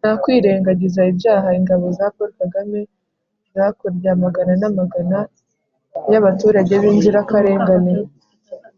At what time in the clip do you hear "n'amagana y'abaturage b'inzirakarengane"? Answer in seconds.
4.60-7.92